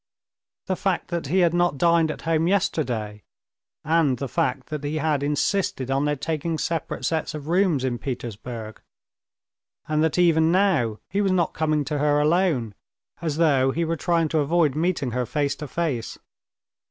The 0.65 0.75
fact 0.75 1.09
that 1.09 1.27
he 1.27 1.41
had 1.41 1.53
not 1.53 1.77
dined 1.77 2.09
at 2.09 2.23
home 2.23 2.47
yesterday, 2.47 3.21
and 3.83 4.17
the 4.17 4.27
fact 4.27 4.69
that 4.71 4.83
he 4.83 4.95
had 4.95 5.21
insisted 5.21 5.91
on 5.91 6.05
their 6.05 6.15
taking 6.15 6.57
separate 6.57 7.05
sets 7.05 7.35
of 7.35 7.45
rooms 7.47 7.83
in 7.83 7.99
Petersburg, 7.99 8.81
and 9.87 10.03
that 10.03 10.17
even 10.17 10.51
now 10.51 10.97
he 11.11 11.21
was 11.21 11.31
not 11.31 11.53
coming 11.53 11.85
to 11.85 11.99
her 11.99 12.19
alone, 12.19 12.73
as 13.21 13.37
though 13.37 13.69
he 13.69 13.85
were 13.85 13.95
trying 13.95 14.27
to 14.29 14.39
avoid 14.39 14.73
meeting 14.73 15.11
her 15.11 15.27
face 15.27 15.55
to 15.57 15.67
face. 15.67 16.17